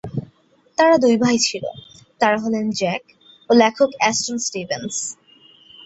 তার 0.77 0.91
দুই 0.99 1.15
ভাই 1.17 1.37
ছিল, 1.47 1.63
তারা 2.21 2.37
হলেন 2.37 2.65
জ্যাক 2.71 3.03
ও 3.49 3.51
লেখক 3.53 3.89
অ্যাস্টন 3.99 4.37
স্টিভেন্স। 4.39 4.93